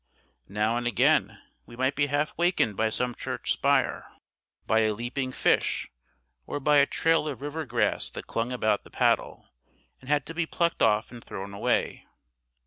[0.49, 4.11] Now and again we might be half wakened by some church spire,
[4.65, 5.91] by a leaping fish,
[6.47, 9.51] or by a trail of river grass that clung about the paddle
[9.99, 12.07] and had to be plucked off and thrown away.